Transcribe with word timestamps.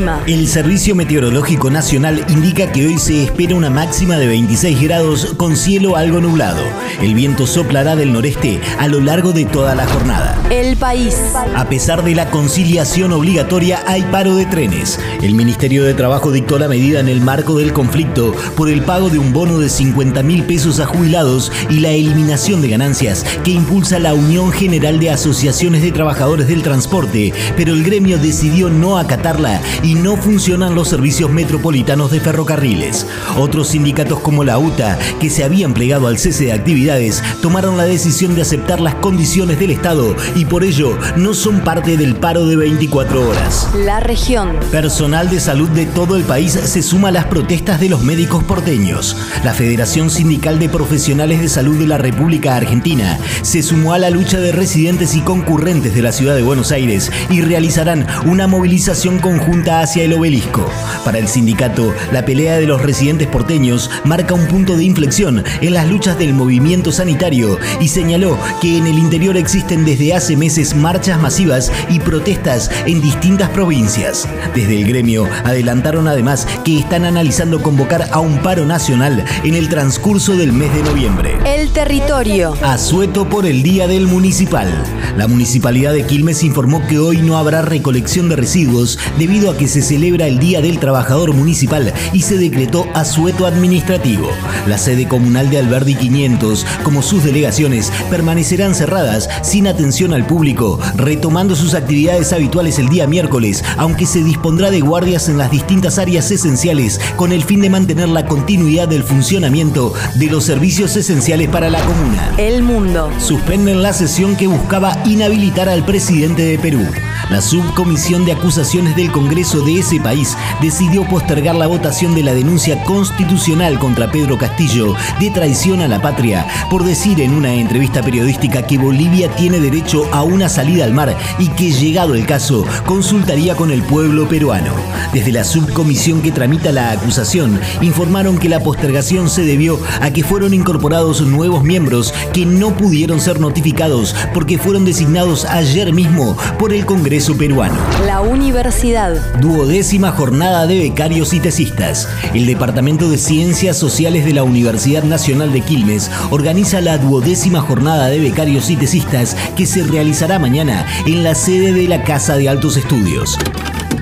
El 0.00 0.06
clima. 0.06 0.22
El 0.26 0.48
Servicio 0.48 0.94
Meteorológico 0.94 1.70
Nacional 1.70 2.24
indica 2.28 2.72
que 2.72 2.86
hoy 2.86 2.98
se 2.98 3.24
espera 3.24 3.54
una 3.54 3.68
máxima 3.68 4.16
de 4.16 4.28
26 4.28 4.80
grados 4.80 5.34
con 5.36 5.56
cielo 5.56 5.96
algo 5.96 6.20
nublado. 6.20 6.62
El 7.02 7.14
viento 7.14 7.46
soplará 7.46 7.96
del 7.96 8.12
noreste 8.12 8.60
a 8.78 8.88
lo 8.88 9.00
largo 9.00 9.32
de 9.32 9.44
toda 9.44 9.74
la 9.74 9.86
jornada. 9.86 10.38
El 10.50 10.76
país. 10.76 11.16
A 11.54 11.68
pesar 11.68 12.02
de 12.02 12.14
la 12.14 12.30
conciliación 12.30 13.12
obligatoria, 13.12 13.82
hay 13.86 14.02
paro 14.04 14.36
de 14.36 14.46
trenes. 14.46 14.98
El 15.22 15.34
Ministerio 15.34 15.84
de 15.84 15.94
Trabajo 15.94 16.30
dictó 16.30 16.58
la 16.58 16.68
medida 16.68 17.00
en 17.00 17.08
el 17.08 17.20
marco 17.20 17.58
del 17.58 17.72
conflicto 17.72 18.34
por 18.56 18.70
el 18.70 18.82
pago 18.82 19.10
de 19.10 19.18
un 19.18 19.32
bono 19.32 19.58
de 19.58 19.68
50 19.68 20.22
mil 20.22 20.44
pesos 20.44 20.80
a 20.80 20.86
jubilados 20.86 21.52
y 21.68 21.80
la 21.80 21.90
eliminación 21.90 22.62
de 22.62 22.68
ganancias 22.68 23.24
que 23.44 23.50
impulsa 23.50 23.98
la 23.98 24.14
Unión 24.14 24.50
General 24.52 24.98
de 24.98 25.10
Asociaciones 25.10 25.82
de 25.82 25.92
Trabajadores 25.92 26.48
del 26.48 26.62
Transporte, 26.62 27.32
pero 27.56 27.74
el 27.74 27.84
gremio 27.84 28.18
decidió 28.18 28.70
no 28.70 28.96
acatarla 28.96 29.60
y 29.82 29.89
no 29.94 30.16
funcionan 30.16 30.74
los 30.74 30.88
servicios 30.88 31.30
metropolitanos 31.30 32.10
de 32.10 32.20
ferrocarriles. 32.20 33.06
Otros 33.36 33.68
sindicatos 33.68 34.20
como 34.20 34.44
la 34.44 34.58
UTA, 34.58 34.98
que 35.20 35.30
se 35.30 35.44
habían 35.44 35.74
plegado 35.74 36.06
al 36.06 36.18
cese 36.18 36.46
de 36.46 36.52
actividades, 36.52 37.22
tomaron 37.42 37.76
la 37.76 37.84
decisión 37.84 38.34
de 38.34 38.42
aceptar 38.42 38.80
las 38.80 38.94
condiciones 38.96 39.58
del 39.58 39.70
Estado 39.70 40.14
y 40.34 40.44
por 40.44 40.64
ello 40.64 40.98
no 41.16 41.34
son 41.34 41.60
parte 41.60 41.96
del 41.96 42.16
paro 42.16 42.46
de 42.46 42.56
24 42.56 43.28
horas. 43.28 43.68
La 43.74 44.00
región. 44.00 44.56
Personal 44.70 45.30
de 45.30 45.40
salud 45.40 45.68
de 45.70 45.86
todo 45.86 46.16
el 46.16 46.24
país 46.24 46.52
se 46.52 46.82
suma 46.82 47.08
a 47.08 47.12
las 47.12 47.26
protestas 47.26 47.80
de 47.80 47.88
los 47.88 48.02
médicos 48.02 48.44
porteños. 48.44 49.16
La 49.44 49.54
Federación 49.54 50.10
Sindical 50.10 50.58
de 50.58 50.68
Profesionales 50.68 51.40
de 51.40 51.48
Salud 51.48 51.78
de 51.78 51.86
la 51.86 51.98
República 51.98 52.56
Argentina 52.56 53.18
se 53.42 53.62
sumó 53.62 53.94
a 53.94 53.98
la 53.98 54.10
lucha 54.10 54.40
de 54.40 54.52
residentes 54.52 55.14
y 55.14 55.20
concurrentes 55.20 55.94
de 55.94 56.02
la 56.02 56.12
ciudad 56.12 56.34
de 56.34 56.42
Buenos 56.42 56.72
Aires 56.72 57.10
y 57.30 57.40
realizarán 57.40 58.06
una 58.26 58.46
movilización 58.46 59.18
conjunta 59.18 59.79
hacia 59.80 60.04
el 60.04 60.12
obelisco. 60.12 60.66
Para 61.04 61.18
el 61.18 61.28
sindicato, 61.28 61.94
la 62.12 62.24
pelea 62.24 62.58
de 62.58 62.66
los 62.66 62.82
residentes 62.82 63.28
porteños 63.28 63.90
marca 64.04 64.34
un 64.34 64.46
punto 64.46 64.76
de 64.76 64.84
inflexión 64.84 65.44
en 65.60 65.74
las 65.74 65.88
luchas 65.88 66.18
del 66.18 66.34
movimiento 66.34 66.92
sanitario 66.92 67.58
y 67.80 67.88
señaló 67.88 68.36
que 68.60 68.78
en 68.78 68.86
el 68.86 68.98
interior 68.98 69.36
existen 69.36 69.84
desde 69.84 70.14
hace 70.14 70.36
meses 70.36 70.74
marchas 70.74 71.20
masivas 71.20 71.72
y 71.88 72.00
protestas 72.00 72.70
en 72.86 73.00
distintas 73.00 73.48
provincias. 73.50 74.28
Desde 74.54 74.80
el 74.80 74.86
gremio 74.86 75.28
adelantaron 75.44 76.08
además 76.08 76.46
que 76.64 76.78
están 76.78 77.04
analizando 77.04 77.62
convocar 77.62 78.08
a 78.12 78.20
un 78.20 78.38
paro 78.38 78.66
nacional 78.66 79.24
en 79.44 79.54
el 79.54 79.68
transcurso 79.68 80.36
del 80.36 80.52
mes 80.52 80.72
de 80.74 80.82
noviembre. 80.82 81.38
El 81.44 81.70
territorio. 81.70 82.54
Asueto 82.62 83.28
por 83.28 83.46
el 83.46 83.62
Día 83.62 83.86
del 83.86 84.06
Municipal. 84.06 84.68
La 85.16 85.26
Municipalidad 85.26 85.92
de 85.92 86.04
Quilmes 86.04 86.42
informó 86.42 86.86
que 86.86 86.98
hoy 86.98 87.18
no 87.18 87.38
habrá 87.38 87.62
recolección 87.62 88.28
de 88.28 88.36
residuos 88.36 88.98
debido 89.18 89.50
a 89.50 89.56
que 89.56 89.68
se 89.70 89.82
celebra 89.82 90.26
el 90.26 90.38
Día 90.38 90.60
del 90.60 90.78
Trabajador 90.78 91.32
Municipal 91.32 91.94
y 92.12 92.22
se 92.22 92.36
decretó 92.36 92.86
asueto 92.92 93.46
administrativo. 93.46 94.28
La 94.66 94.76
sede 94.78 95.06
comunal 95.06 95.48
de 95.48 95.58
Alberdi 95.58 95.94
500, 95.94 96.66
como 96.82 97.02
sus 97.02 97.24
delegaciones, 97.24 97.92
permanecerán 98.10 98.74
cerradas 98.74 99.28
sin 99.42 99.68
atención 99.68 100.12
al 100.12 100.26
público, 100.26 100.78
retomando 100.96 101.54
sus 101.54 101.74
actividades 101.74 102.32
habituales 102.32 102.78
el 102.78 102.88
día 102.88 103.06
miércoles, 103.06 103.64
aunque 103.76 104.06
se 104.06 104.24
dispondrá 104.24 104.70
de 104.70 104.80
guardias 104.80 105.28
en 105.28 105.38
las 105.38 105.50
distintas 105.50 105.98
áreas 105.98 106.30
esenciales 106.30 107.00
con 107.16 107.32
el 107.32 107.44
fin 107.44 107.60
de 107.60 107.70
mantener 107.70 108.08
la 108.08 108.26
continuidad 108.26 108.88
del 108.88 109.04
funcionamiento 109.04 109.94
de 110.16 110.26
los 110.26 110.44
servicios 110.44 110.96
esenciales 110.96 111.48
para 111.48 111.70
la 111.70 111.80
comuna. 111.80 112.34
El 112.38 112.62
mundo. 112.62 113.10
Suspenden 113.18 113.82
la 113.82 113.92
sesión 113.92 114.36
que 114.36 114.48
buscaba 114.48 115.00
inhabilitar 115.06 115.68
al 115.68 115.84
presidente 115.84 116.42
de 116.42 116.58
Perú. 116.58 116.84
La 117.30 117.40
subcomisión 117.40 118.24
de 118.24 118.32
acusaciones 118.32 118.96
del 118.96 119.12
Congreso 119.12 119.59
de 119.60 119.78
ese 119.78 120.00
país 120.00 120.36
decidió 120.60 121.04
postergar 121.04 121.54
la 121.54 121.66
votación 121.66 122.14
de 122.14 122.22
la 122.22 122.34
denuncia 122.34 122.82
constitucional 122.84 123.78
contra 123.78 124.10
Pedro 124.10 124.38
Castillo 124.38 124.94
de 125.18 125.30
traición 125.30 125.80
a 125.80 125.88
la 125.88 126.00
patria 126.00 126.46
por 126.70 126.84
decir 126.84 127.20
en 127.20 127.34
una 127.34 127.52
entrevista 127.54 128.02
periodística 128.02 128.66
que 128.66 128.78
Bolivia 128.78 129.28
tiene 129.36 129.60
derecho 129.60 130.04
a 130.12 130.22
una 130.22 130.48
salida 130.48 130.84
al 130.84 130.94
mar 130.94 131.16
y 131.38 131.48
que 131.48 131.72
llegado 131.72 132.14
el 132.14 132.26
caso 132.26 132.64
consultaría 132.86 133.54
con 133.54 133.70
el 133.70 133.82
pueblo 133.82 134.28
peruano. 134.28 134.72
Desde 135.12 135.32
la 135.32 135.44
subcomisión 135.44 136.22
que 136.22 136.32
tramita 136.32 136.72
la 136.72 136.92
acusación 136.92 137.60
informaron 137.80 138.38
que 138.38 138.48
la 138.48 138.60
postergación 138.60 139.28
se 139.28 139.44
debió 139.44 139.78
a 140.00 140.10
que 140.10 140.24
fueron 140.24 140.54
incorporados 140.54 141.20
nuevos 141.22 141.64
miembros 141.64 142.14
que 142.32 142.46
no 142.46 142.76
pudieron 142.76 143.20
ser 143.20 143.40
notificados 143.40 144.14
porque 144.34 144.58
fueron 144.58 144.84
designados 144.84 145.44
ayer 145.44 145.92
mismo 145.92 146.36
por 146.58 146.72
el 146.72 146.86
Congreso 146.86 147.36
peruano. 147.36 147.76
La 148.06 148.20
universidad. 148.20 149.40
Duodécima 149.52 150.12
jornada 150.12 150.64
de 150.68 150.78
becarios 150.78 151.34
y 151.34 151.40
tesistas. 151.40 152.08
El 152.34 152.46
Departamento 152.46 153.10
de 153.10 153.18
Ciencias 153.18 153.76
Sociales 153.76 154.24
de 154.24 154.32
la 154.32 154.44
Universidad 154.44 155.02
Nacional 155.02 155.52
de 155.52 155.60
Quilmes 155.60 156.08
organiza 156.30 156.80
la 156.80 156.98
duodécima 156.98 157.60
jornada 157.60 158.06
de 158.06 158.20
becarios 158.20 158.70
y 158.70 158.76
tesistas 158.76 159.36
que 159.56 159.66
se 159.66 159.82
realizará 159.82 160.38
mañana 160.38 160.86
en 161.04 161.24
la 161.24 161.34
sede 161.34 161.72
de 161.72 161.88
la 161.88 162.04
Casa 162.04 162.36
de 162.36 162.48
Altos 162.48 162.76
Estudios. 162.76 163.36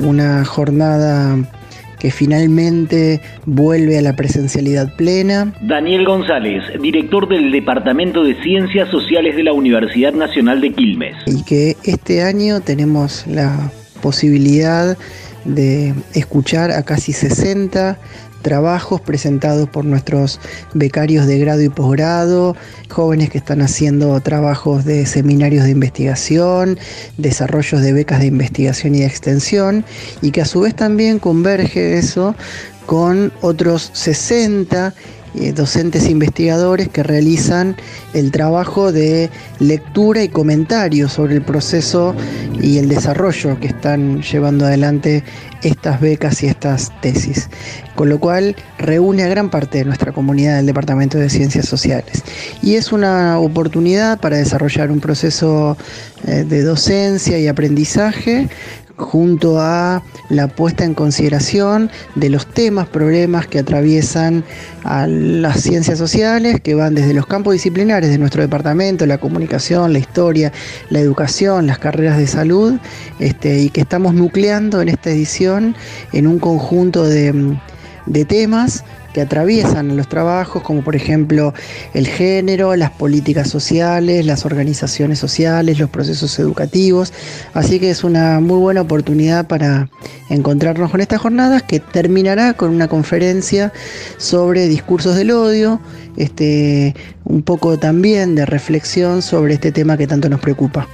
Una 0.00 0.44
jornada 0.44 1.36
que 1.98 2.12
finalmente 2.12 3.20
vuelve 3.44 3.98
a 3.98 4.02
la 4.02 4.14
presencialidad 4.14 4.94
plena. 4.94 5.52
Daniel 5.60 6.04
González, 6.04 6.62
director 6.80 7.28
del 7.28 7.50
Departamento 7.50 8.22
de 8.22 8.40
Ciencias 8.44 8.88
Sociales 8.90 9.34
de 9.34 9.42
la 9.42 9.52
Universidad 9.52 10.12
Nacional 10.12 10.60
de 10.60 10.72
Quilmes. 10.72 11.16
Y 11.26 11.42
que 11.42 11.76
este 11.82 12.22
año 12.22 12.60
tenemos 12.60 13.26
la 13.26 13.72
posibilidad 14.00 14.96
de 15.44 15.94
escuchar 16.14 16.70
a 16.70 16.82
casi 16.82 17.12
60 17.12 17.98
trabajos 18.42 19.00
presentados 19.00 19.68
por 19.68 19.84
nuestros 19.84 20.40
becarios 20.74 21.26
de 21.26 21.38
grado 21.38 21.62
y 21.62 21.68
posgrado, 21.68 22.56
jóvenes 22.90 23.30
que 23.30 23.38
están 23.38 23.62
haciendo 23.62 24.20
trabajos 24.20 24.84
de 24.84 25.06
seminarios 25.06 25.64
de 25.64 25.70
investigación, 25.70 26.78
desarrollos 27.16 27.80
de 27.80 27.92
becas 27.92 28.20
de 28.20 28.26
investigación 28.26 28.96
y 28.96 29.00
de 29.00 29.06
extensión, 29.06 29.84
y 30.20 30.32
que 30.32 30.42
a 30.42 30.44
su 30.44 30.60
vez 30.60 30.74
también 30.74 31.18
converge 31.18 31.98
eso 31.98 32.34
con 32.84 33.32
otros 33.40 33.90
60 33.94 34.92
eh, 35.34 35.52
docentes 35.52 36.08
investigadores 36.10 36.88
que 36.88 37.02
realizan 37.02 37.76
el 38.12 38.30
trabajo 38.30 38.92
de 38.92 39.30
lectura 39.60 40.22
y 40.22 40.28
comentario 40.28 41.08
sobre 41.08 41.34
el 41.34 41.42
proceso 41.42 42.14
y 42.60 42.78
el 42.78 42.88
desarrollo 42.88 43.58
que 43.58 43.68
están 43.68 44.22
llevando 44.22 44.66
adelante 44.66 45.24
estas 45.62 46.00
becas 46.00 46.42
y 46.42 46.48
estas 46.48 46.92
tesis. 47.00 47.48
Con 47.94 48.08
lo 48.08 48.18
cual 48.18 48.56
reúne 48.78 49.22
a 49.22 49.28
gran 49.28 49.50
parte 49.50 49.78
de 49.78 49.84
nuestra 49.84 50.12
comunidad 50.12 50.56
del 50.56 50.66
Departamento 50.66 51.18
de 51.18 51.30
Ciencias 51.30 51.66
Sociales. 51.66 52.22
Y 52.62 52.74
es 52.74 52.92
una 52.92 53.38
oportunidad 53.38 54.20
para 54.20 54.36
desarrollar 54.36 54.90
un 54.90 55.00
proceso 55.00 55.76
eh, 56.26 56.44
de 56.48 56.62
docencia 56.62 57.38
y 57.38 57.48
aprendizaje 57.48 58.48
junto 58.96 59.60
a 59.60 60.02
la 60.28 60.48
puesta 60.48 60.84
en 60.84 60.94
consideración 60.94 61.90
de 62.14 62.30
los 62.30 62.46
temas, 62.46 62.88
problemas 62.88 63.46
que 63.46 63.58
atraviesan 63.58 64.44
a 64.84 65.06
las 65.06 65.60
ciencias 65.60 65.98
sociales, 65.98 66.60
que 66.60 66.74
van 66.74 66.94
desde 66.94 67.14
los 67.14 67.26
campos 67.26 67.52
disciplinares 67.52 68.10
de 68.10 68.18
nuestro 68.18 68.42
departamento, 68.42 69.06
la 69.06 69.18
comunicación, 69.18 69.92
la 69.92 69.98
historia, 69.98 70.52
la 70.90 71.00
educación, 71.00 71.66
las 71.66 71.78
carreras 71.78 72.18
de 72.18 72.26
salud, 72.26 72.74
este, 73.18 73.60
y 73.60 73.70
que 73.70 73.82
estamos 73.82 74.14
nucleando 74.14 74.80
en 74.80 74.88
esta 74.88 75.10
edición 75.10 75.74
en 76.12 76.26
un 76.26 76.38
conjunto 76.38 77.04
de, 77.04 77.56
de 78.06 78.24
temas 78.24 78.84
que 79.12 79.20
atraviesan 79.20 79.96
los 79.96 80.08
trabajos, 80.08 80.62
como 80.62 80.82
por 80.82 80.96
ejemplo 80.96 81.54
el 81.94 82.06
género, 82.06 82.74
las 82.76 82.90
políticas 82.90 83.48
sociales, 83.48 84.26
las 84.26 84.44
organizaciones 84.44 85.18
sociales, 85.18 85.78
los 85.78 85.90
procesos 85.90 86.38
educativos. 86.38 87.12
Así 87.54 87.78
que 87.78 87.90
es 87.90 88.04
una 88.04 88.40
muy 88.40 88.58
buena 88.58 88.80
oportunidad 88.80 89.46
para 89.46 89.88
encontrarnos 90.28 90.90
con 90.90 91.00
estas 91.00 91.20
jornadas 91.20 91.62
que 91.62 91.80
terminará 91.80 92.54
con 92.54 92.70
una 92.70 92.88
conferencia 92.88 93.72
sobre 94.16 94.68
discursos 94.68 95.16
del 95.16 95.30
odio, 95.30 95.80
este, 96.16 96.94
un 97.24 97.42
poco 97.42 97.78
también 97.78 98.34
de 98.34 98.46
reflexión 98.46 99.22
sobre 99.22 99.54
este 99.54 99.72
tema 99.72 99.96
que 99.96 100.06
tanto 100.06 100.28
nos 100.28 100.40
preocupa. 100.40 100.88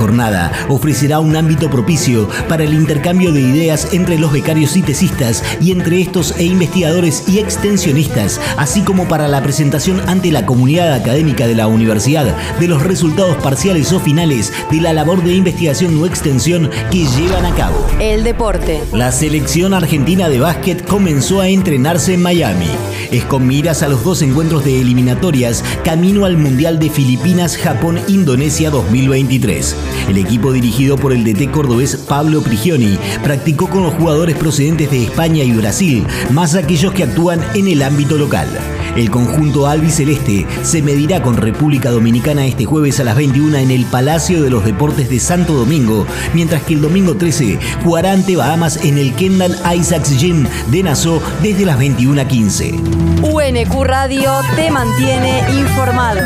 Jornada 0.00 0.50
ofrecerá 0.70 1.20
un 1.20 1.36
ámbito 1.36 1.68
propicio 1.68 2.26
para 2.48 2.64
el 2.64 2.72
intercambio 2.72 3.32
de 3.32 3.42
ideas 3.42 3.92
entre 3.92 4.18
los 4.18 4.32
becarios 4.32 4.74
y 4.78 4.82
tesistas 4.82 5.44
y 5.60 5.72
entre 5.72 6.00
estos 6.00 6.34
e 6.38 6.44
investigadores 6.44 7.24
y 7.28 7.38
extensionistas, 7.38 8.40
así 8.56 8.80
como 8.80 9.06
para 9.08 9.28
la 9.28 9.42
presentación 9.42 10.00
ante 10.08 10.32
la 10.32 10.46
comunidad 10.46 10.94
académica 10.94 11.46
de 11.46 11.54
la 11.54 11.66
universidad 11.66 12.34
de 12.58 12.68
los 12.68 12.82
resultados 12.82 13.36
parciales 13.42 13.92
o 13.92 14.00
finales 14.00 14.54
de 14.70 14.80
la 14.80 14.94
labor 14.94 15.22
de 15.22 15.34
investigación 15.34 16.00
o 16.00 16.06
extensión 16.06 16.70
que 16.90 17.04
llevan 17.04 17.44
a 17.44 17.54
cabo. 17.54 17.86
El 18.00 18.24
deporte. 18.24 18.80
La 18.94 19.12
selección 19.12 19.74
argentina 19.74 20.30
de 20.30 20.40
básquet 20.40 20.82
comenzó 20.86 21.42
a 21.42 21.48
entrenarse 21.48 22.14
en 22.14 22.22
Miami. 22.22 22.70
Es 23.10 23.24
con 23.24 23.46
miras 23.46 23.82
a 23.82 23.88
los 23.88 24.04
dos 24.04 24.22
encuentros 24.22 24.64
de 24.64 24.80
eliminatorias 24.80 25.64
camino 25.84 26.26
al 26.26 26.36
Mundial 26.36 26.78
de 26.78 26.90
Filipinas, 26.90 27.56
Japón, 27.56 27.98
Indonesia 28.06 28.70
2023. 28.70 29.76
El 30.08 30.18
equipo 30.18 30.52
dirigido 30.52 30.96
por 30.96 31.12
el 31.12 31.24
DT 31.24 31.50
cordobés 31.50 31.96
Pablo 31.96 32.40
Prigioni 32.40 32.98
practicó 33.24 33.68
con 33.68 33.82
los 33.82 33.94
jugadores 33.94 34.36
procedentes 34.36 34.92
de 34.92 35.04
España 35.04 35.42
y 35.42 35.52
Brasil, 35.52 36.06
más 36.30 36.54
aquellos 36.54 36.92
que 36.92 37.02
actúan 37.02 37.40
en 37.54 37.66
el 37.66 37.82
ámbito 37.82 38.16
local. 38.16 38.48
El 38.96 39.10
conjunto 39.10 39.66
albiceleste 39.66 40.46
se 40.62 40.82
medirá 40.82 41.22
con 41.22 41.36
República 41.36 41.90
Dominicana 41.90 42.46
este 42.46 42.64
jueves 42.64 43.00
a 43.00 43.04
las 43.04 43.16
21 43.16 43.56
en 43.58 43.70
el 43.70 43.84
Palacio 43.86 44.42
de 44.42 44.50
los 44.50 44.64
Deportes 44.64 45.08
de 45.08 45.20
Santo 45.20 45.54
Domingo, 45.54 46.06
mientras 46.34 46.62
que 46.62 46.74
el 46.74 46.82
domingo 46.82 47.16
13 47.16 47.58
jugará 47.84 48.12
ante 48.12 48.36
Bahamas 48.36 48.84
en 48.84 48.98
el 48.98 49.14
Kendall 49.14 49.56
Isaacs 49.76 50.18
Gym 50.18 50.46
de 50.70 50.82
Nassau 50.82 51.20
desde 51.42 51.64
las 51.64 51.78
21.15. 51.78 53.00
UNQ 53.22 53.84
Radio 53.84 54.32
te 54.56 54.70
mantiene 54.70 55.42
informado. 55.50 56.20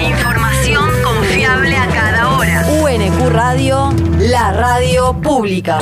Información 0.00 0.84
confiable 1.02 1.76
a 1.76 1.86
cada 1.88 2.36
hora. 2.36 2.66
UNQ 2.82 3.28
Radio, 3.30 3.92
la 4.18 4.52
radio 4.52 5.14
pública. 5.20 5.78